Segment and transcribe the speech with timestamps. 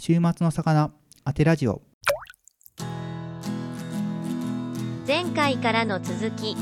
[0.00, 0.92] 週末の魚
[1.24, 1.82] 当てラジオ。
[5.04, 6.56] 前回からの続き。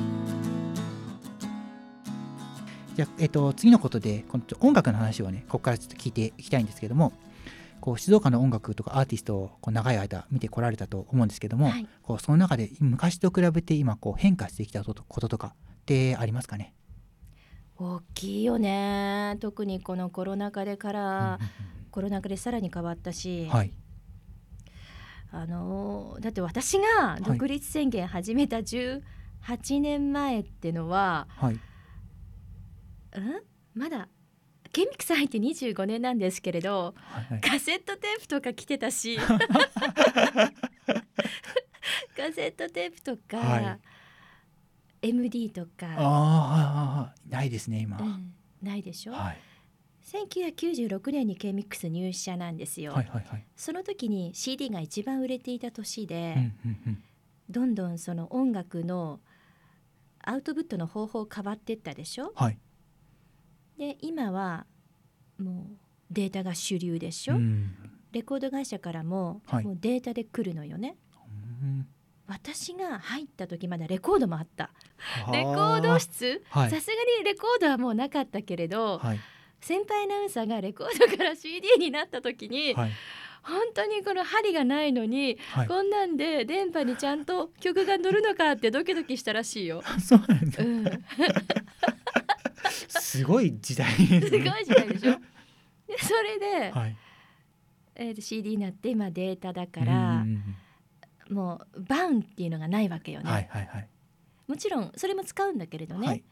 [2.95, 7.13] じゃあ、えっと、次のことでこの音楽の話をねここからちょっと聞いていきたいんですけども
[7.83, 11.87] こう静岡の音楽とかアーティストをこう長い間見てこられたと思うんですけども、はい。
[12.03, 16.73] こうその中で昔と比べて今こう変化してきたことこととかってありますかね？
[17.77, 19.37] 大きいよね。
[19.41, 21.39] 特にこのコロナ禍でから、
[21.97, 23.73] コロナ禍でさらに変わったし、はい。
[25.33, 29.01] あのーだって私が独立宣言始めた18
[29.81, 31.55] 年前ってのは、はい。
[31.55, 31.59] う
[33.19, 33.41] ん？
[33.73, 34.09] まだ
[34.75, 37.41] ケミックス入って25年なんですけれどはいはい。
[37.41, 39.31] カセットテープとか来てたし カ
[42.31, 43.79] セットテープとか、は
[45.01, 48.35] MD とか、ああないですね今、うん。
[48.63, 49.39] ないでしょ、はい、
[50.07, 53.45] 1996年に K-MIX 入社なんですよ、はいはいはい。
[53.57, 57.03] その時に CD が一番売れていた年で、うんうんうん。
[57.51, 59.21] どんどんその音楽の
[60.23, 62.33] アウトプットの方法変わってったでしょ？
[62.37, 62.59] はい。
[63.79, 64.67] で今は
[65.39, 65.77] もう
[66.11, 67.75] データが主流でしょ、うん。
[68.13, 69.65] レコード会社からも,、はい。
[69.65, 70.97] もうデータで来るのよね。
[71.63, 71.87] うん。
[72.29, 74.71] 私が入った時まだレコードもあった。
[74.99, 75.33] はあ。
[75.33, 76.45] レコード室？
[76.51, 76.71] はい。
[76.71, 79.21] さすがにレコードはもうなかったけれど、はい
[79.61, 82.91] 先輩アナウンサーがレコードから CD になった時に、はい。
[83.43, 85.69] 本当にこの針がないのに、はい。
[85.69, 89.83] こんなんで電波にちゃんと曲が乗るのかってドキドキしたらしいよ。
[90.05, 90.65] そうなんだ。
[90.65, 90.85] うん、
[92.69, 95.21] す すごい時代ですごいね時代でしょ？
[95.87, 96.97] でそれで、はい。
[97.95, 100.57] えーと CD になって今データだかうんらうん
[101.35, 103.25] もうバウンっていうのがないわけよね。
[103.27, 103.89] うんはいはいはい。
[104.49, 106.25] もちろんそれも使うんだけれどね、はい。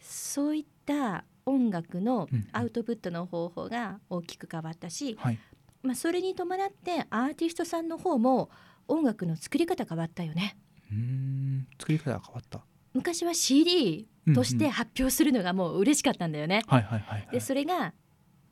[0.00, 5.38] そういった音楽のうんアウトプットの方法が大きく変わったし、はい。
[5.82, 8.50] まあ、それに伴ってアーティストさんの方も
[8.86, 10.56] 音楽の作り方変わったよね。
[10.90, 11.68] うーん。
[11.78, 12.60] 作り方が変わった。
[12.92, 16.62] 昔は CD として発表するのがもう嬉しかったんだよね。
[16.66, 17.28] はいはいはいはい。
[17.32, 17.94] でそれが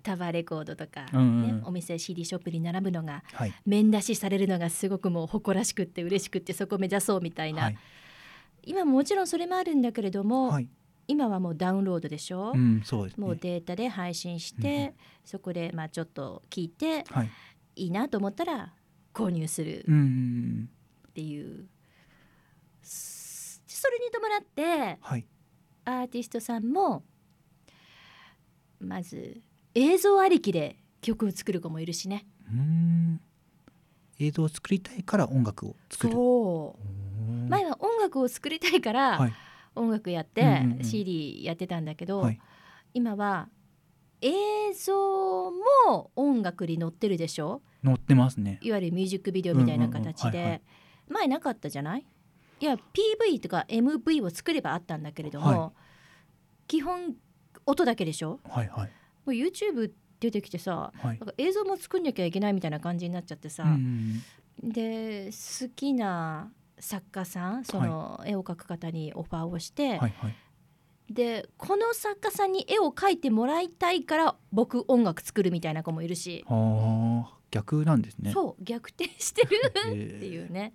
[0.03, 1.62] タワーレコードとか、ねうんうんうん。
[1.67, 3.53] お店 CD ショップに並ぶのがはい。
[3.67, 7.79] 面出しされるのがすごくもう誇らしくって嬉しくってそこを目指そうみたいな、はい。
[8.62, 10.69] 今ももちろんそれもあるんだけれども、はい
[11.09, 13.27] 今はもうダウンロードでしょ、うんそうですね。
[13.27, 17.31] もうデータで配信しうんうて、そこでまあちょっと聞いてはい。
[17.77, 18.73] いいなと思ったら
[19.15, 20.71] 購入するうんうん
[21.09, 21.67] っていう、
[22.83, 25.27] そそれに伴ってはい。
[25.85, 27.03] アーティストさんも
[28.81, 29.41] まず
[29.75, 32.27] 映像ありきで曲を作る子もいるしね。
[32.53, 33.21] うーん。
[34.19, 36.15] 映像を作りたいから音楽を作る。
[37.49, 39.33] 前は音楽を作りたいからはい
[39.78, 40.84] 音楽やってうんうんうん。
[40.84, 42.41] CD やってたんだけど、はい。
[42.94, 43.49] 今は
[44.21, 44.33] 映
[44.75, 45.50] 像
[45.87, 47.62] も音楽に載ってるでしょ？
[47.84, 48.59] 載ってますね。
[48.62, 50.43] いわゆるミュージックビデオみたいな形うんうんうん。
[50.43, 50.62] はいはで
[51.09, 52.05] 前なかったじゃない？
[52.61, 55.72] いや PV とか MV を作ればあったんだけれども、は
[56.67, 57.15] 基本
[57.65, 58.41] 音だけでしょ？
[58.49, 58.88] はいはい。
[58.88, 58.91] も
[59.27, 61.19] う YouTube 出てきてさはい。
[61.19, 64.21] なんか映像も作んなきゃいけないみたいな感じになっちゃってさ、うん。
[64.62, 66.50] で好きな
[66.81, 70.37] 作家さんその絵を描く方にオファーをして、はいはい。
[71.11, 76.44] でこの作家さんに絵を描いてもらいたいから僕音楽作るみたいな子もいるし、
[77.50, 78.33] 逆なんですね。
[78.33, 79.72] そう逆転してるっ
[80.21, 80.75] ていうね。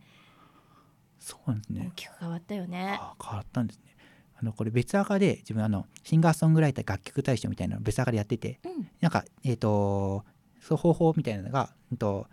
[1.19, 1.87] そうなんですね。
[1.89, 2.99] 大きく変わったよね。
[3.23, 3.95] 変わったんですね。
[4.35, 8.89] あのこれ別赤で自分あのシンガーソングライター楽曲大賞みたいなの別赤でやっててうん。
[9.01, 10.25] なんかえっ、と
[10.61, 12.27] そう方法みたいなのが、うんと、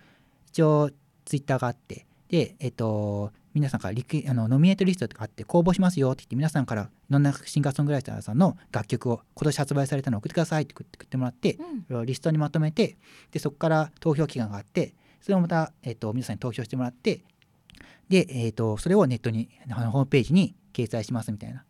[0.49, 0.91] 一応
[1.25, 11.59] ツイッターがあってでえっ、と皆さんからリクあのノミネートリストとかあって公募しますよって言って皆さんからいろんなシンガーソングライターさんの楽曲を今年発売されたのを送ってくださいって送って送ってもらって
[11.89, 12.07] うん。
[12.07, 12.97] リストにまとめて
[13.33, 17.25] でそこから投票期間があってそれをまた、えっと皆さんに投票してもらって
[18.09, 21.65] で、えっとそれをネットにあのホームページに掲載しますみたいな、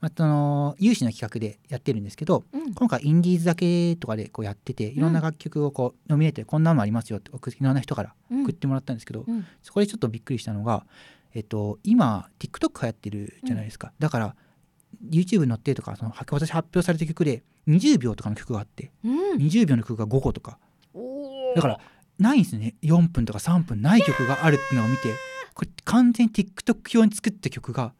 [0.00, 2.74] まあ、その有志の企画でやってるんですけどうん。
[2.74, 8.42] 今回インディーズだけとかでこうやってていろんな楽曲をこうノミネートでこんなのありますよって送いろんな人からうん。
[8.44, 9.46] 送ってもらったんですけど、うん。
[9.62, 10.84] そこでちょっとびっくりしたのが、
[11.36, 14.36] えっと、今 TikTok 流行ってるじゃないですか、だから
[15.10, 19.36] YouTube に載ってとかその私発表された曲で20秒とかの曲があってうん。
[19.36, 20.58] 20秒の曲が5個とか。
[21.54, 21.80] だから
[22.18, 22.74] ないんですね。
[22.82, 25.02] 4分とか3分ない曲があるっていうのを見て
[25.52, 27.92] これ完全に TikTok 用に作った曲が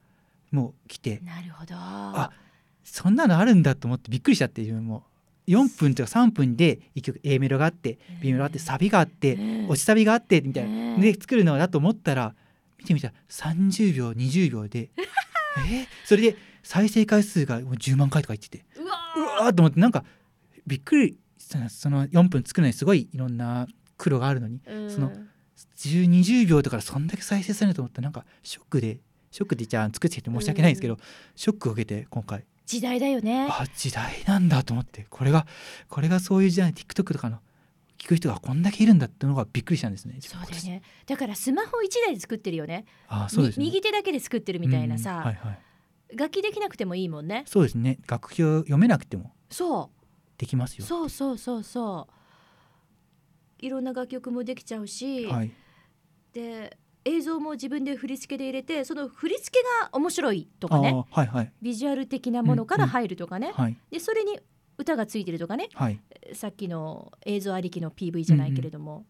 [0.51, 1.75] もう来てなるほど。
[1.77, 2.31] あ
[2.85, 5.05] そんなのあるんだと思ってびっくりしちゃって自分も。
[5.47, 12.46] 4分とか3分で1曲 A メロがあって B メロがあってサビがあってうん落ちサビがあってみたいうんなで作るのだと思ったら見
[12.87, 14.91] てみたら30秒20秒で。
[15.71, 18.65] えそれで再生回数がもう10万回とか言ってて。
[18.77, 20.05] うわうわーと思ってなんか
[20.67, 23.67] びっくりそその4分作るのにすごいいろんな
[23.97, 24.91] 苦労があるのにうん。
[24.91, 25.13] その
[25.77, 29.01] 10 20秒とかでそんだけ再生されると思ったらなんかショックで
[29.31, 30.97] ショックでじゃあ作ってきて申し訳ないんですけど、
[31.35, 32.47] ショックを受けて今回。
[32.65, 33.47] 時代だよね。
[33.51, 35.47] あ時代なんだと思ってこれが
[35.89, 37.41] これがそういう時代 TikTok とかの
[37.99, 40.17] 聞く人がこんだけいるんだっていうのがびっくりしたんですね。
[40.21, 43.65] そうだよねだからスマホ一台で作ってるよねあそうですね。
[43.65, 46.17] み右手だけで作ってるみたいなさ、うんはいはい。
[46.17, 47.99] 楽器できなくてもいいもんねそうですね。
[48.07, 49.91] 楽譜を読めなくてもそ
[50.39, 50.85] できますよ。
[50.85, 52.09] うそうそうそうそ
[53.61, 55.53] ういろんな楽曲もできちゃうし、はい。
[56.33, 56.77] で
[57.07, 64.41] 映像も自分で振り付けで入れてその振り付けが面白いとかねはいはいビジュアル的なものから入るとかね、はいでそれに
[64.79, 66.01] 歌がついてるとかねはい。
[66.35, 69.07] さっきの映像ありきの PV じゃないけれども、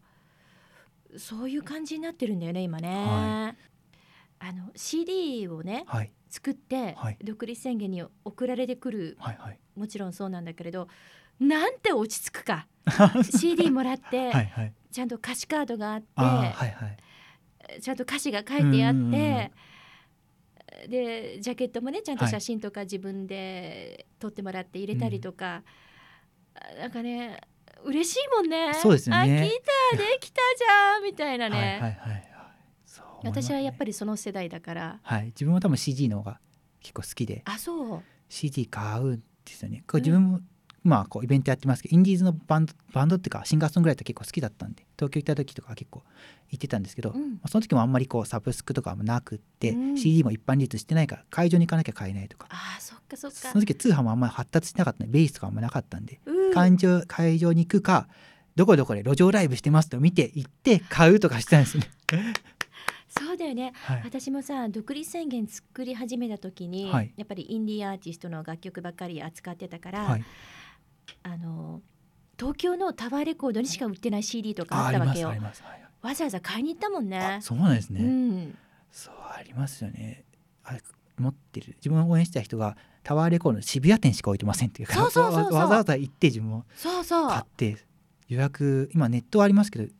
[1.17, 2.87] そういう感じになってるんだよね今ね。
[2.89, 3.55] は
[4.39, 9.59] あの CD をねはい作って、はい独立宣言に送られてくるはいはい。
[9.75, 10.87] もちろんそうなんだけれど
[11.39, 12.67] なんて落ち着くか
[13.37, 14.73] CD もらって、はいはい。
[14.91, 16.97] ちゃんと歌詞カードがあってはいはい。
[17.81, 19.51] ちゃんと歌詞が書いてあっうんうんうんて
[20.87, 22.31] でジャケットもねちゃんとはい。
[22.31, 25.63] 写真とか自分で撮ってもらって入れたりとか、
[26.79, 27.41] なんかね
[27.83, 28.73] 嬉しいもんね。
[28.75, 29.21] そうですよね。
[29.21, 32.23] あギターできたじゃんみたいなね、はいはいはいはい。
[32.85, 33.43] そう思いますね。
[33.43, 34.99] 私はやっぱりその世代だから。
[35.01, 35.25] はい。
[35.27, 36.39] 自分も多分 CD の方が
[36.81, 37.41] 結構好きで。
[37.45, 38.03] あそう。
[38.29, 39.83] CD 買うんですよね。
[39.87, 40.41] これ自分も、
[40.83, 46.03] まあこうイベントやってますけどインディーズのバンドバンドっていうかシンガーソングライター結構好きだったんで東京行った時とか結構
[46.49, 47.33] 行ってたんですけど、うん。
[47.33, 49.97] まあその時もあんまりこうサブスクとかもなくって、うん。
[49.97, 52.47] CD も一般流通してないから会場に行かなきゃ買えないとか。
[52.51, 53.37] あそっかそっか。
[53.37, 56.53] その時通販もあんまり発達してなかったんでベースとかあんまなかったんで、うん。
[56.53, 58.07] 会場会場に行くか
[58.55, 61.89] どこどこで路上ライブしてますと見て行って買うとかしてたんですね。
[63.09, 63.73] そうだよね。
[63.73, 67.13] はい、私もさ独立宣言作り始めた時に、はい。
[67.17, 70.23] やっぱりインディーアーティストの楽曲ばっかり扱ってたから、はい、
[71.23, 71.81] あの
[72.39, 75.33] 東京のタワーレコードにしか売ってない CD とかあったわけよ。
[76.01, 77.19] わざわざ買いに行ったもんね。
[77.19, 78.01] あそうなんですね。
[78.01, 78.57] うん、
[78.91, 80.23] そうありますよね。
[80.63, 80.81] あれ
[81.17, 81.75] 持ってる。
[81.77, 87.29] 自分を応援した人がタワーレコードの渋谷店しか置いてませんっていうかわわざわざ行って自分もそうそう。
[87.29, 87.77] 買って
[88.27, 89.91] 予約今ネットはありますけど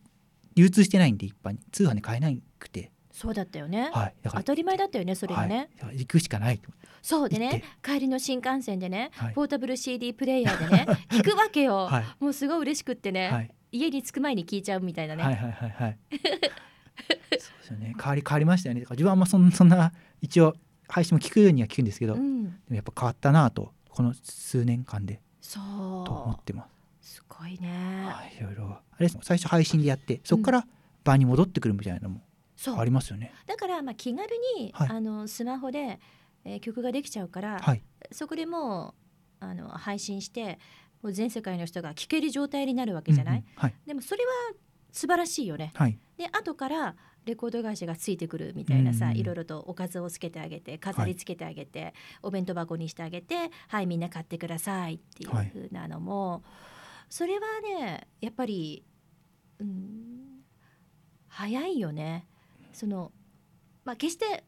[0.55, 1.59] 流通してないんで一般に。
[1.71, 2.29] 通販で買えな
[2.59, 4.13] くてそうだったよね、はい。
[4.23, 6.59] 当たり前だったよねそれがね、はい、行くしかない。
[6.59, 6.69] と
[7.01, 9.33] そうでね帰りの新幹線でね、はい。
[9.33, 12.05] ポータブル CD プレイヤーでね 聞くわけよ、はい。
[12.19, 13.51] もうすごい嬉しくってね、はい。
[13.71, 15.97] 家に着く前に聞いちゃうみたいなね、はいはいはいはい。
[16.13, 17.95] そうですよね。
[17.97, 18.81] 変わり変わりましたよね。
[18.81, 19.91] 自分はあんまそんそんな
[20.21, 20.55] 一応
[20.87, 25.21] 配信も聞くようには聞くんですけど、でうん、もやっぱ変わったなとこの数年間で。
[25.41, 26.67] そと思っうてま
[27.01, 27.15] す。
[27.15, 28.79] すごいね、はい、いろいろ。
[28.91, 30.67] あれ最初配信でやってそこから
[31.03, 32.21] 場に戻ってくるみたいなのも
[32.77, 33.33] ありますよね。
[33.45, 34.27] だからまあ気軽
[34.57, 34.89] に、はい。
[34.89, 35.99] あのスマホで、
[36.45, 38.95] えー曲ができちゃうから、はい、そこでも
[39.41, 40.59] うあの配信して
[41.01, 43.53] もう全世界の人が聴ける状態になるわけじゃない、うんうん。
[43.55, 43.75] はい。
[43.85, 44.31] でもそれは
[44.91, 45.71] 素晴らしいよね。
[45.75, 45.97] はい。
[46.17, 46.95] で後から
[47.25, 51.93] レコード会社がついてくるみたいなさ、うんうんいろいろとおかずをつけてあげて飾りつけてあげて、
[52.23, 56.43] お弁当箱にしてあげてはいみんな買ってくださいっていうはい風なのも、
[57.09, 58.83] それはねやっぱり、
[59.59, 60.39] うん、
[61.27, 62.25] 早いよね。
[62.77, 63.11] その
[63.85, 64.43] まあ決して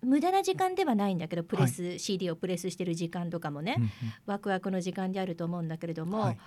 [0.00, 3.90] 無駄な時間ではないんだけどプレス、CD をプレスしてる時間とかもね、うんうん。
[4.24, 6.38] ワクワクの時間であると思うんだけれども、はい。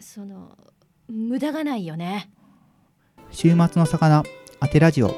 [0.00, 0.58] その
[1.06, 2.28] 無駄がないよね。
[3.30, 4.24] 週末の魚
[4.58, 5.08] 当てラジオ。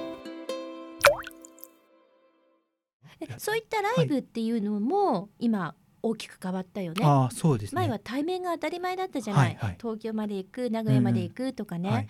[3.19, 7.03] でそういったライブっていうのも今大きく変わったよね。
[7.03, 7.81] ああそうですね。
[7.81, 9.77] 前は対面が当たり前だったじゃない、はいはい。
[9.81, 12.09] 東京まで行く名古屋まで行くとかね、はい、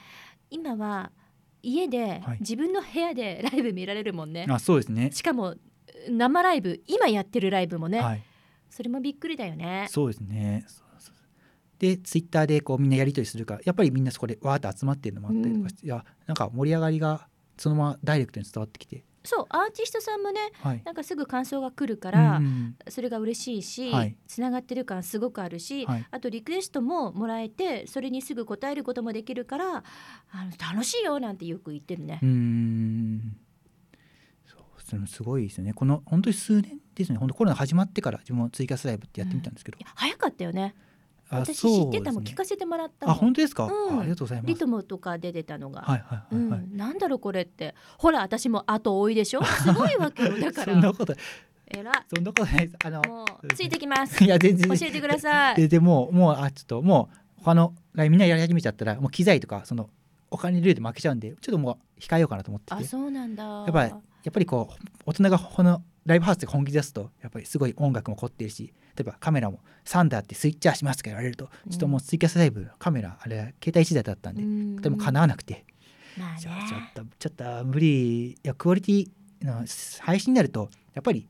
[0.51, 1.13] 今は
[1.63, 2.39] 家で、はい。
[2.41, 4.47] 自分の部屋で ライブ見られるもんね。
[4.49, 5.11] あそうですね。
[5.13, 5.55] しかも
[6.09, 8.23] 生ライブ今やってるライブもね、はい、
[8.71, 9.87] それもびっくりだよね。
[9.91, 10.65] そうですね。
[11.79, 20.83] でツイッターでこうみんなやり取りするからやっぱりみんなそこでわーっと集まってるのもあったりとかして、いやなんか盛り上がりがそのままダイレクトに伝わってきて、そうアーティストさんもねはい。
[20.85, 24.17] なんかすぐ感想が来るから、うんうんそれが嬉しいし、はい。
[24.27, 26.07] つながってる感すごくあるし、はい。
[26.11, 32.21] あとリクエストももらえてそれにすぐ答えることもできるからあの楽しいよなんてよく言ってるね。
[32.23, 33.37] うーん
[34.89, 35.73] そうすごいですよね。
[35.73, 37.19] この本当に数年ですね。
[37.19, 40.77] 本当コロナ始まってから自分もツイキャスライブってやってみたんですけど、いや早かったよね。
[41.29, 43.11] あ私知ってたも聞かせてもらった。
[43.11, 43.99] あ本当ですか、うん。
[43.99, 44.47] あありがとうございます。
[44.47, 45.83] リトモとかで出たのが。
[45.83, 47.75] はいはいうん、なんだろうこれって。
[47.99, 49.45] ほら私も後追いでしょ？
[49.45, 51.15] すごいわけよだか そんならこと
[51.69, 52.77] えらそんなことないです。
[52.85, 53.03] あの
[53.55, 54.23] ついてきます。
[54.25, 54.69] いや全然。
[54.69, 55.57] 教えてください。
[55.57, 59.91] ででもうもうあちょっともう他のみんなやり始めちゃったらもう機材とかその
[60.31, 62.75] お金ルールで負けちゃうんでちょっともう控えようかなと思ってて。
[62.75, 63.45] あそうなんだ。
[63.45, 63.97] やっぱりや
[64.31, 74.77] っぱりこう大人がこのライブハウスで本気出すとやっぱりすごい音楽も凝ってるし例えばカメラもサンダーってスイッチャーしますとか言われると、ちょっともうツイキャスライブのカメラあれ携帯1台だったんで、うん。
[74.77, 75.65] とてもかなわなくて、
[76.19, 76.55] まあちょっ
[76.95, 79.09] とちょっと無理いやクオリティ
[79.43, 79.65] の
[80.01, 81.29] 配信になるとやっぱり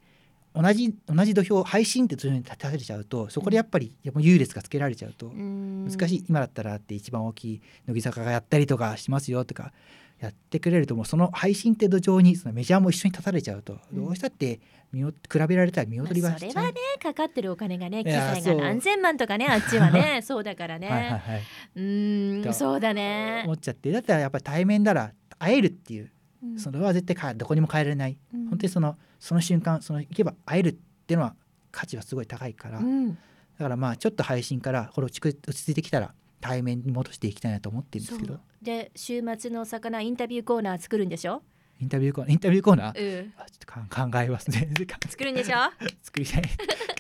[0.55, 9.73] 同じ同じ土俵配信って土俵に立たせちゃうとそこでやっぱりやっぱ優劣がつけられちゃうと難難しい今だったらって一番大きい乃木坂がやったりとかしますよとか
[10.21, 14.05] やってくれるともうその配信って土壌にそのメジャーも一緒に立たれちゃうとうん。
[14.07, 14.61] どうしたって
[14.93, 21.43] 見よ比べられたら見劣りはしちゃう、それはねかかってるお金がね機材が何千万とかねあっちはね そうだからね、はいはいはい、
[21.77, 23.43] うんそうだね。
[23.45, 26.11] 思っちゃってだったらやっぱり対面なら会えるっていう
[26.43, 26.59] うん。
[26.59, 28.17] それは絶対かどこにも変えられない。
[28.33, 28.49] うん。
[28.49, 30.73] 本当にそのその瞬間その行けば会えるっ
[31.07, 31.35] ていうのは
[31.71, 33.19] 価値はすごい高いから、だうん。
[33.59, 36.15] からまあちょっと配信からこれ落ち着いてきたら
[36.47, 38.39] 対面に戻していきたいなと思ってるんですけど。
[38.63, 41.43] で週末のお魚インタビューコーナー作るんでしょ、
[41.81, 42.33] インタビューコーナー？
[42.33, 43.23] インタビューコーナー？
[43.23, 44.69] うん、あちょっと考えますね。
[45.09, 45.57] 作るんでしょ？
[46.03, 46.43] 作りたい。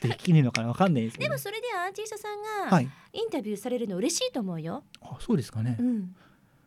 [0.03, 0.69] できるのかな？
[0.69, 1.29] わかんないですけど。
[1.31, 2.89] でもそれでアーティストさんがはい。
[3.13, 6.15] インタビューされるの嬉しいと思うよ、あそうですかね、うん、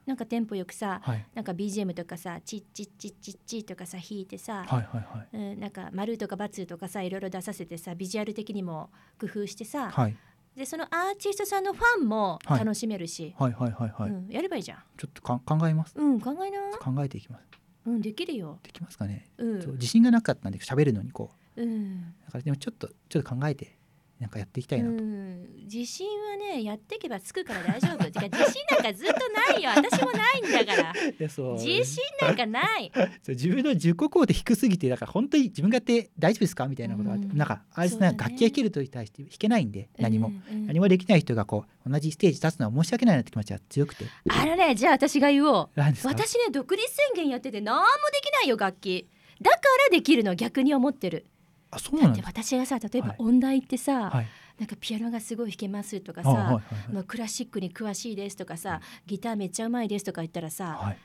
[0.08, 1.26] なんかテンポよくさはい。
[1.36, 5.38] なんか BGM とかさチッチッチッチッチッとかさ弾いてさ、はいはいはい。
[5.54, 10.18] うん、なんか丸とか×とかさいろいろ出させてさビジュアル的にも工夫してさ、はい
[10.56, 12.60] でそのアーティストさんのファンもはい。
[12.60, 14.78] 楽しめるし、はいはいはいはい、うん、やればいいじゃん。
[14.98, 15.94] ちょっとか考えます。
[15.96, 17.46] うん考えな考えていきます。
[17.86, 18.60] うんできるよ。
[18.64, 19.72] できますかね、うん。
[19.74, 21.62] 自信がなかったんで喋るのにこう。
[21.62, 23.79] うん、だからでもちょっとちょっと考えて
[24.20, 28.04] なんかやっていきたいなと、うん、自信はねやっていけばつくから大丈夫。
[28.04, 29.14] てか自信なんかずっと
[29.54, 29.70] ないよ。
[29.70, 30.94] 私もないんだから。
[31.18, 32.92] 自信なんかない。
[33.30, 37.38] 自分の自己肯定低すぎてだから本当に自分がやって大丈夫ですかみたいなことがあって、うん。
[37.38, 38.08] なんかあれですね。
[38.08, 40.58] 楽器が弾けるとに対して弾けないんで何も、うん。
[40.58, 44.06] うん何もできない人がこう同じステージ立つのは申し訳ないなって気持ちが強くて。
[44.30, 45.70] あのねじゃあ私が言おう。
[45.76, 49.08] 私ね独立宣言やってて何もできないよ楽器。
[49.42, 51.26] だからできるの逆に思ってる
[51.72, 52.10] あそうだ。
[52.10, 53.16] ってなんです私がさ例えばはい。
[53.20, 54.28] 音大行ってさ、はい。
[54.58, 60.98] なんかピアノがすごい弾けますとかさ、はいクラシックに詳しいですとかさギターめっちゃうまいですとか言ったらさはい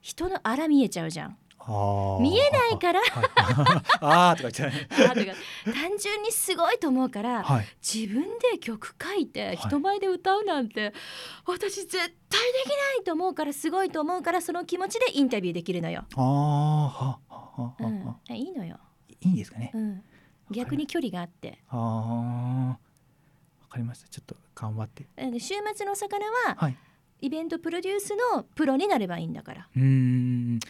[0.00, 1.36] 人のあら見えちゃうじゃん。
[2.20, 3.00] 見えないから。
[3.00, 3.10] はい
[4.00, 4.70] あーとか言っちゃう。
[5.10, 5.32] あとか
[5.64, 7.66] 単純にすごいと思うから、はい。
[7.80, 10.92] 自分で曲書いて人前で歌うなんて、
[11.46, 12.14] 私絶対で
[12.64, 16.04] きないと思うからすごいと思うからその気持ちでインタビューできるのよ。
[16.16, 18.80] あーはははうはん、いいのよ、
[19.20, 19.70] いいんですかね。
[19.72, 20.02] うん、
[20.52, 21.58] 逆に距離があって。
[21.68, 22.68] あー。
[22.68, 22.78] わ
[23.68, 24.08] かりました。
[24.08, 25.06] ちょっと頑張って。
[25.38, 26.76] 週末のお魚ははい。
[27.20, 29.68] イベントプロデュースのプロになればいいんだから。
[29.74, 30.60] うーん。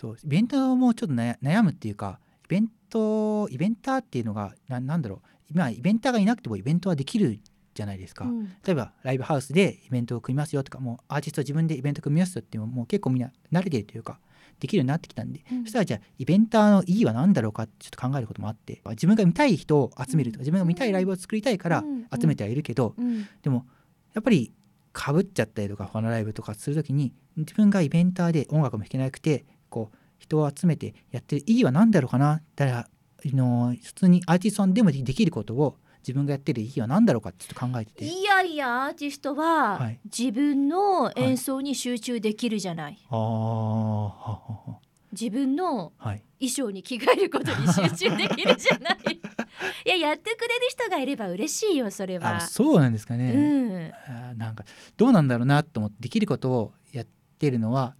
[0.00, 0.16] そう。
[0.22, 5.28] イベントもちょっと悩悩むっていうかイベントイベンターっていうのがななんだろう。
[5.50, 7.40] 今イベンターがいなくてもイベントはできる
[7.74, 8.44] じゃないですか、うん。
[8.64, 14.18] 例えばライブハウスでイベントを組みますよとかもうアーティスト自分でイベント組みますよっていうのももう結構みんな慣れてるというか
[14.60, 15.62] できるようになってきたんで、うん。
[15.64, 22.06] そしたらじゃあイベンターの意義は何だろうかってちょっと考えることもあって自分が見たい人を集めるとか自分が見たいライブを作りたいからうん。
[22.20, 23.26] 集めてはいるけど、うん。
[23.42, 23.66] でも
[24.14, 24.52] やっぱり
[24.92, 32.88] かぶっちゃったりとか他のライブとかするときに自分がイベンターで音楽も弾けなくてこう人を集めてやってる意義は何だろうかなだからあ
[33.24, 38.04] の普通にアーティストさんでもできることを自分がやってる意義は何だろうかってちょっと考えてて。
[38.04, 40.00] いやいやアーティストははい。
[40.04, 44.78] 自分の演奏に集中できるじゃない、ははは。
[45.12, 46.22] 自分のはい。
[46.40, 48.98] 衣装に着替えることに集中できるじゃない。
[49.84, 52.36] いややってくれる人がいれば嬉しいよそれは。
[52.36, 53.92] あそうなんですかね、
[54.32, 54.38] うん。
[54.38, 54.64] なんか
[54.96, 57.06] どうなんだろうなと思ってできることをやっ
[57.38, 57.94] てるのは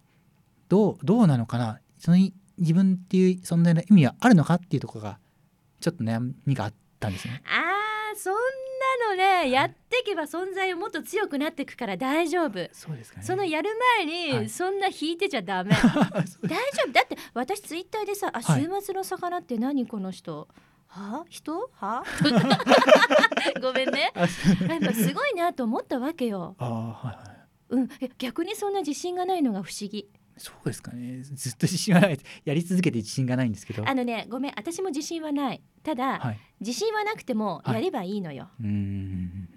[0.69, 1.79] どうどうなのかな。
[1.99, 2.17] その
[2.57, 5.19] 自分っていう存在の意味はあるのかっていうところが
[5.79, 7.41] ちょっと悩みがあったんですね。
[9.45, 12.69] やってけば存在をもっと強くなっていくから大丈夫。
[12.73, 13.25] そうですかね。
[13.25, 14.43] そのやる前はい。
[14.43, 15.87] にそんな引いてちゃダメ、そ
[16.43, 16.91] う大丈夫。
[16.91, 18.61] だって私ツイッターでさ「あはい。
[18.63, 20.47] 週末の魚って何この人」
[20.87, 21.25] は？
[21.29, 21.69] 人？
[21.73, 22.03] は？
[23.61, 24.11] ごめんね。
[24.15, 26.55] やっぱすごいなと思ったわけよ。
[26.59, 27.31] はいはい。
[27.69, 30.09] うん、え逆にそんな自信がないのが不思議。
[30.37, 31.21] そうですかね。
[31.21, 32.19] ずっと自信がない。
[32.45, 33.87] やり続けて自信がないんですけど。
[33.87, 35.61] あのねごめん私も自信はない。
[35.83, 36.39] ただ、はい。
[36.59, 38.49] 自信はなくてもはいやればいいのよ。
[38.59, 39.49] うーん。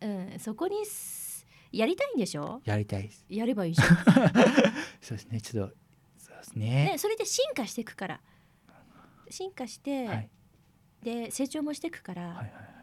[0.00, 0.06] う
[0.36, 2.60] ん、そこにすやりたいんでしょ？
[2.64, 3.24] やりたいです。
[3.28, 3.88] やればいいじゃん。
[5.00, 5.40] そうですね。
[5.40, 5.74] ちょっと
[6.18, 6.66] そうですね。
[6.92, 8.20] ね、それで進化していくから。
[9.30, 10.30] 進化して、はい
[11.02, 12.75] で成長もしていくから、はいはいはい。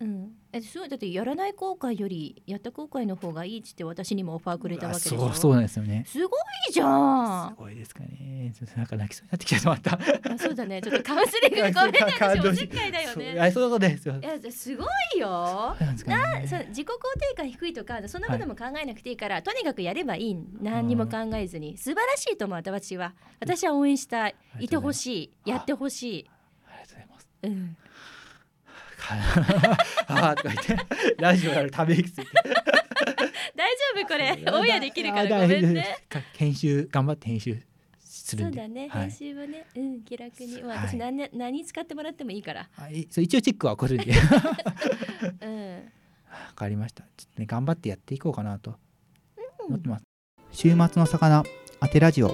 [0.00, 5.18] うん、えすごいだってやらない後悔よりやった後悔の方がいいっつって私にもオファーくれたわけでしょ？
[5.18, 6.04] そうそうなんですよね。
[6.06, 7.50] すごいじゃん。
[7.50, 8.50] すごいですかね。
[8.58, 9.92] ちょっとなんか泣きそうになってきてしまった。
[9.92, 10.80] あそうだね。
[10.80, 13.36] ちょっとカウンセリングごめんね私おせっかいだよね。
[13.40, 14.14] あそうですよ。
[14.16, 14.84] いやすご
[15.16, 15.76] いよ。
[15.78, 15.96] なん
[16.40, 16.46] ね。
[16.48, 20.36] そう自己肯定感低いとかそんなことも考えなくていいから、とにかくやればいい。
[20.62, 21.76] 何にも考えずに。
[21.76, 23.14] 素晴らしいと思う私は。
[23.38, 24.34] 私は応援したい。
[24.60, 25.50] いてほしい。
[25.50, 26.30] やってほしい、
[26.66, 27.28] ありがとうございます。
[27.42, 27.76] うん、
[30.06, 30.76] あーとか言って
[31.18, 32.26] ラジオやるため息ついて。
[33.56, 34.42] 大丈夫これ。
[34.52, 35.96] オンエアできるかあらごめんね。
[36.36, 37.60] 編集頑張って編集
[38.00, 39.02] するそうだね、はい。
[39.02, 40.78] 編集はね、うん、気楽に、もうはい。
[40.88, 42.68] 私何,、使ってもらってもいいから。
[42.72, 43.06] はい。
[43.10, 44.12] そう一応チェックは起こるんで。
[45.42, 45.82] うん、わ
[46.54, 47.04] かりました。
[47.16, 48.78] ちょっとね頑張ってやっていこうかなと。
[49.70, 50.04] 思ってます、
[50.52, 51.44] 週末の魚
[51.80, 52.28] 当てラジオ。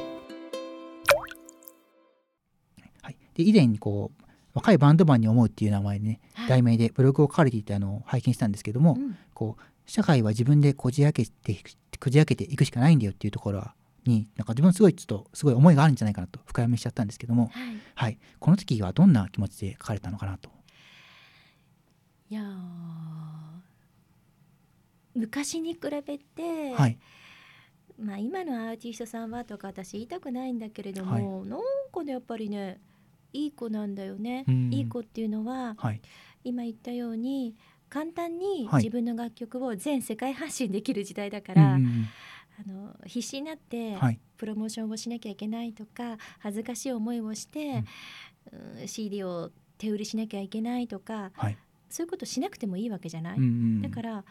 [3.03, 3.17] はい。
[3.35, 4.26] で以前にこう
[4.57, 6.49] 若いバンドマンに思うっていう名前でねはい。
[6.49, 9.17] 題名でブログを書かれていたのを拝見したんですけども、うん。
[9.35, 11.63] こう社会は自分でこじ開けて
[12.01, 13.65] こじ開けていくしかないんだよっていうところ
[14.07, 17.53] になんか自分すごいちょっとすごい思いがあるんじゃないかなと深読みしちゃったんですけども、はい、
[17.95, 20.51] はい、この時はどんな気持ちで書かれたのかなと。
[22.31, 22.47] いやー
[25.15, 26.99] 昔に比べて、はい、
[27.99, 31.61] まあ、今のアーティストさんはとか私言いたくないんだけれども、なん
[31.93, 32.81] かねやっぱりね
[33.37, 34.45] いい子なんだよね。
[34.49, 34.73] うん。
[34.73, 36.01] いい子っていうのははい、
[36.45, 37.55] 今言ったように
[37.89, 38.85] 簡単にはい。
[38.85, 42.09] 自分の楽曲を全世界発信できる時代だかうんら、うんうん。
[42.59, 47.85] あの必死になってはい、プロモーションをしなきゃいけないとか恥ずかしい思いをして、
[48.81, 48.89] うん。
[48.89, 51.59] CD を手売りしなきゃいけないとかはい、
[51.91, 53.39] そういうことしなくてもいいわけじゃない、
[53.83, 54.25] だから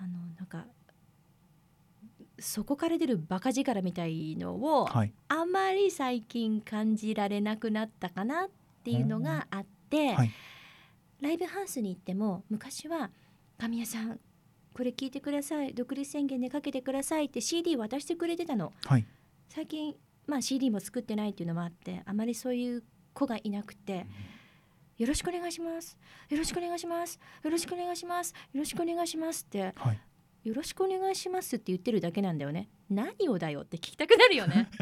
[0.00, 0.66] あのなんか
[2.38, 8.48] そこから出るバカ力みたいのをはい、あまり最近感じられなくなったかなっ
[8.84, 10.30] ていうのがあって、はい、
[11.20, 13.10] ライブハウスに行っても昔は
[13.58, 14.20] 「神谷さん
[14.72, 15.74] これ聞いてください。
[15.74, 18.72] 独立宣言でかけてください」って CD 渡してくれてたの。
[18.84, 19.04] はい、
[19.48, 24.06] 最近、まあ、CD も作ってないっていうのもあってあまりそういう子がいなくて
[24.96, 25.98] 「よろしくお願いします。
[26.28, 27.18] よろしくお願いします。
[27.42, 28.32] よろしくお願いします。
[28.52, 30.00] よろしくお願いします」ってはい、
[30.44, 34.68] 「よろしくお願いします」って言ってるだけなんだよね何をだよって聞きたくなるよね。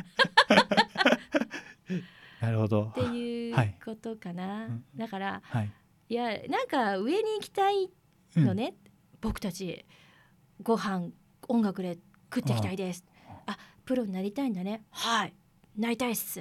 [2.41, 2.89] なるほど。
[2.91, 4.85] っていうはいことかな、うん。
[4.95, 5.73] だからはい、
[6.09, 7.91] いやなんか上に行きたい
[8.37, 8.45] うん。
[8.45, 8.75] のね、
[9.21, 9.85] 僕たち
[10.63, 11.11] ご飯
[11.49, 11.99] 音楽で
[12.33, 13.05] 食っていきたいです。
[13.47, 14.85] あプロになりたいんだね。
[14.91, 15.35] はい。
[15.77, 16.41] なりたいっす。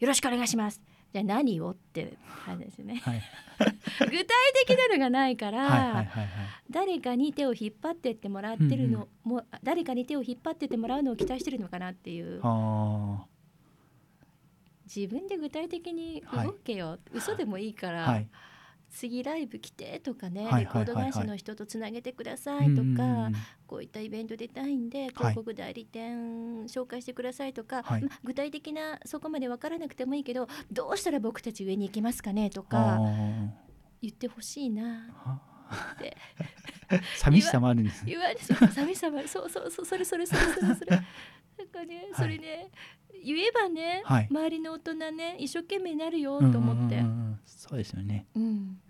[0.00, 0.80] よろしくお願いします
[1.12, 3.00] じゃあ何をって話ですね。
[3.04, 3.22] はい、
[3.98, 4.26] 具体
[4.66, 6.28] 的なのがないから、はい、はい、はい、はい、
[6.70, 12.40] 誰かに手を引っ張ってってもらってるの、うんも誰かに手を引っ張ってってもらうのを期待してるのかなっていう。
[12.42, 13.26] あ。
[14.94, 18.28] 自分で具体的に動けよ、嘘でもいいから、あ、はい、
[18.90, 20.84] 次ライブ来てとかね、はいはいはいはい。
[20.86, 23.30] レコード会社の人とつなげてくださいとか、
[23.66, 28.02] こういったイベント出たいんで広告代理店紹介してくださいとか、はい。
[28.02, 33.48] ま具体的なそこまで分からなくてもいいけどどうしたら僕たち上に行けますかねとあかー。
[34.00, 35.08] 言ってほしいな
[35.70, 36.16] あって。
[37.18, 38.12] 寂しさもあるんですね。
[38.12, 38.68] 言われそう。
[38.68, 39.84] 寂しさまそうそうそう。
[39.84, 40.96] それそれそれそれそれ。
[41.58, 42.70] なんかねそれね、
[43.24, 44.28] 言えばね、はい。
[44.30, 46.96] 周りの大人ね一生懸命になるよと思って。
[46.96, 47.10] うんうん。
[47.10, 48.26] うんうんそうですよね。
[48.34, 48.80] うん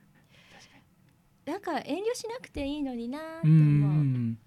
[1.47, 3.91] なんか遠慮しなくていいのになーっうてん思う。
[3.93, 4.39] うん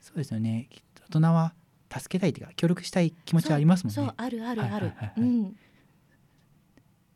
[0.00, 0.68] そうですよね。
[0.70, 1.54] きっと大人は
[1.92, 3.94] 助けたいというか協力したい気持ちはありますもんね。
[3.94, 4.92] そうあるあるある。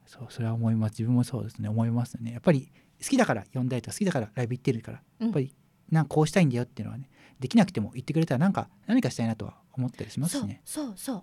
[0.05, 2.71] そうそれは思います自分もそうですね思いますねやっぱり
[3.03, 5.55] 好きだから呼んだりとか好きだからライブ行ってるからうんやっぱり
[5.91, 7.11] なんかこうしたいんだよっていうのはね
[7.41, 11.23] できなくても言ってくれたらなんか何かしたいなとは思ったりしますそうそうそう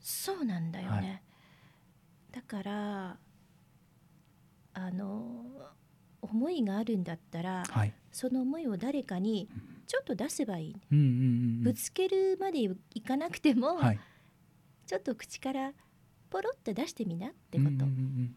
[0.00, 0.96] そうなんだよね。
[0.96, 1.22] はい
[2.32, 3.18] だから
[4.86, 5.44] あの
[6.22, 7.94] 思いがあるんだったらはい。
[8.12, 9.48] その思いを誰かに
[9.86, 10.76] ちょっと出せばいい。
[10.90, 11.16] うんうんうんう
[11.60, 11.62] ん。
[11.62, 14.00] ぶつけるまでいかなくても、はい。
[14.86, 15.72] ちょっと口から
[16.28, 17.70] ポロッと出してみなってこと。
[17.70, 18.34] うんうんうんうん。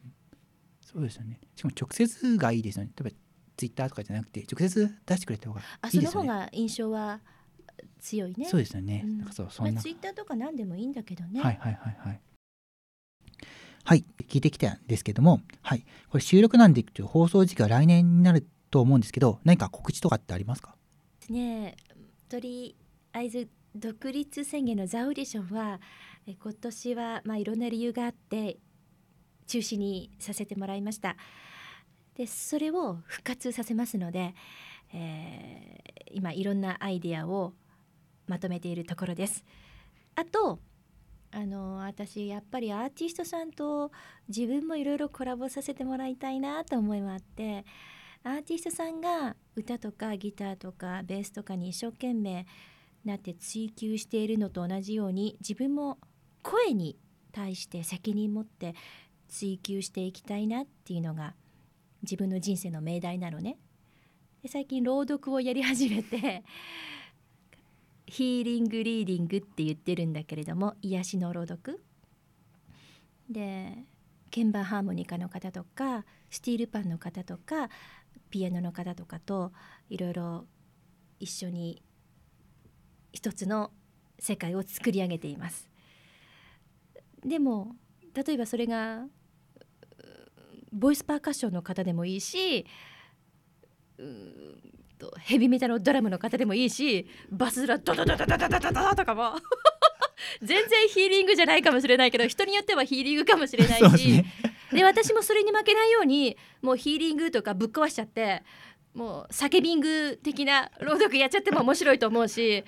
[0.82, 1.40] そうですよね。
[1.56, 2.92] しかも直接がいいですよね。
[2.96, 3.16] 例えば
[3.58, 6.28] ツイッターとかじゃなくて直接出してくれた方があその方いいですよね。
[6.28, 7.22] が印象は
[8.00, 8.46] 強いね。
[8.46, 9.18] そうですよね、うん。
[9.18, 11.42] なんかそうそまあ、んな、ツイッターとか何でもいいんだけどね。
[11.42, 12.22] はいはいはいはい
[13.86, 20.76] はい聞いてきたんですけどもはいこれ収録なんでいくと放送時期は来年になると思うんですけど何か告知とかってありますか？
[21.30, 21.76] ね
[22.30, 22.76] とり
[23.12, 25.82] あえず独立宣言のザ・オーディションは
[26.28, 28.58] 今年はまあいろんな理由があって
[29.48, 31.18] 中止にさせてもらいました。
[32.16, 34.34] でそれを復活させますので、
[34.94, 37.54] えー今いろんなアイディアを
[38.28, 39.44] まとめているところです。
[40.16, 40.60] あと
[41.36, 43.92] あの私やっぱりアーティストさんと
[44.28, 47.66] 自分もいろいろコラボさせてもらいたいなと思いもあって
[48.24, 52.46] アーティストさんが歌とかギターとかベースとかに一生懸命
[53.04, 55.98] なって追求しているのと同じように自分も
[56.44, 56.98] 声に
[57.32, 58.76] 対して責任持って
[59.28, 61.34] 追求していきたいなっていうのが
[62.04, 63.58] 自分の人生の命題なのね。
[64.44, 66.44] で最近朗読をやり始めて
[68.14, 71.84] ヒーリングリーディングって言ってるんだけれども癒しの朗読
[73.28, 73.76] で
[74.32, 77.70] 鍵盤ハーモニカの方とかスティールパンの方とか
[78.30, 79.52] ピアノの方とかと
[79.90, 80.46] いろいろ
[81.20, 81.82] 一緒に
[83.14, 83.72] 一つの
[84.20, 85.68] 世界を作り上げています。
[87.26, 87.76] でも
[88.14, 89.08] 例えばそれが
[90.72, 92.68] ボイスパーカッションの方でもいいし
[95.04, 99.34] とヘビメタのドラムの方でもいいしバスドラドドドドドドドドドとかも
[100.42, 104.26] 全然ヒーリングじゃないかもしれないけど人によってはヒーリングかもしれないしでね
[104.72, 108.44] で私もそれに負けないようにもうヒーリングとかぶっ壊しちゃって
[108.94, 112.64] もう叫ビング的な朗読やっちゃっても面白いと思うし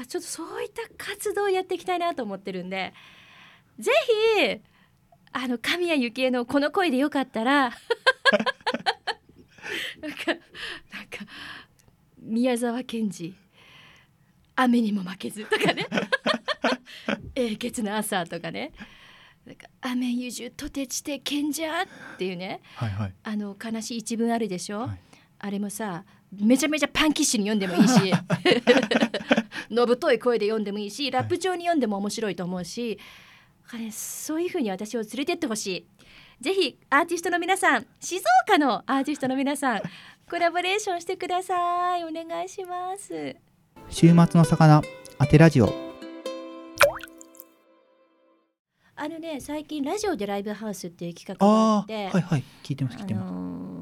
[0.00, 2.92] あちょっとそういった活動をやっていきたいなと思ってるんで
[3.78, 3.92] ぜ
[4.36, 4.60] ひ
[5.32, 7.72] あの神谷幸恵のこの声でよかったら
[10.00, 10.34] なんか
[11.08, 11.24] か
[12.20, 13.34] 宮沢賢治
[14.56, 15.86] 雨にも負けずとかね。
[17.34, 18.72] 英傑な朝とかね。
[19.46, 22.60] なんか雨ゆじゅとてちて賢者っていうね。
[22.74, 23.14] はいはい。
[23.22, 24.98] あの悲しい一文あるでしょ、はい。
[25.38, 28.12] あれもさめちゃめちゃパンキッシュに読んでもいいし
[29.70, 32.98] のぶとい声で読んでもいいしラップ調に読んでも面白いと思うし、
[33.70, 35.86] あれそういう風に私を連れてってほしい。
[36.40, 39.82] ぜひアーティストの皆さん静岡のアーティストの皆さん
[40.30, 42.04] コラボレーションしてください。
[42.04, 43.34] お願いします。
[43.88, 44.82] 週末の魚
[45.18, 45.72] 当てラジオ。
[48.94, 52.44] あのね最近ラジオでライブハウスっていう企画がああってあはいはい。
[52.62, 53.78] 聞いてます聞いあてます、のー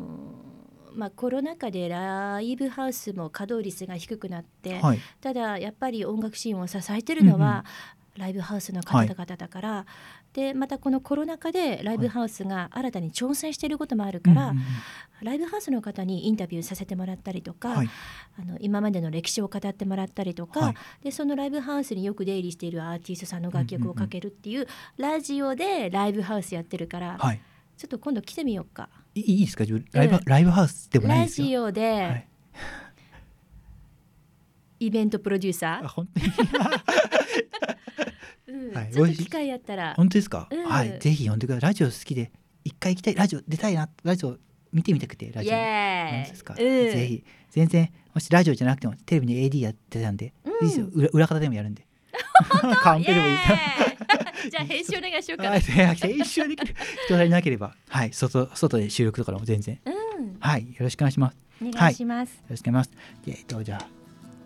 [0.95, 5.01] まあ、コロナ禍でライブハウスも稼働率が低くなって、はい。
[5.21, 7.65] ただやっぱり音楽シーンを支えてるのは、
[8.19, 9.87] ライブハウスの方々だから、
[10.33, 14.65] でまたこのコロナ禍でライブハウスが新たに挑戦していることもあるから、うんうんうん。
[15.23, 17.91] ライブハウスの方にインタビューさせてもらったりとか、はい。
[18.39, 20.75] あの今までの歴史を語ってもらったりとか、はい。
[21.05, 27.41] でそのライブハウスによく出入りしているアーティストさんの楽曲をかけるっていう,、ラジオでライブハウスやってるから、はい。
[27.77, 28.89] ちょっと今度来てみようか。
[29.15, 30.23] いいいですかライブ,、うん。
[30.25, 31.49] ライブハウスでもないラですよ。
[31.49, 32.29] ジオで、はい。
[34.79, 36.27] イベントプロデューサあ本当に？
[36.27, 37.76] ー、
[38.57, 38.75] うん。
[38.75, 38.93] はい。
[38.93, 39.95] ちょっと機会あったら。
[39.97, 40.65] 本当ですか、うん。
[40.67, 40.99] はい。
[40.99, 41.71] ぜひ呼んでください。
[41.71, 42.33] ラジオ好きで
[42.65, 44.37] 一回行きたいラジオ出たいなラジオ
[44.73, 45.53] 見てみたくてラジオ。
[45.53, 46.59] 本当ですか、うん。
[46.59, 47.25] ぜひ。
[47.51, 50.53] 全然もしラジオじゃなくてもテレビに AD やってたんで、うん。
[50.53, 50.87] いいですよ。
[50.93, 51.87] 裏裏方でもやるんで。
[52.83, 53.37] カンペでもいい。
[54.51, 55.51] じゃあ編集お願いしようかな。
[55.51, 56.75] はい、編集できる。
[57.07, 60.37] 人がいなければ、はい、外外で収録とかでも全然、うん。
[60.41, 61.37] はい、よろしくお願いします。
[61.65, 63.27] よお願いします、ろしくお願いします。
[63.27, 63.96] でえっと、じゃあ、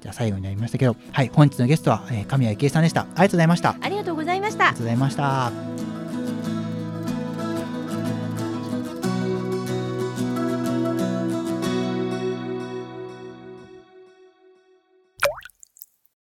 [0.01, 3.03] じゃあ最後になりましたけど、はい、本日のゲストは、えー、神谷幸恵さんでした。
[3.03, 3.77] ありがとうございました。
[3.81, 5.80] ありありがとうございましたがとうございました。